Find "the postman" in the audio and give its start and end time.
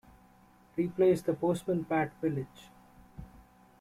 1.27-1.85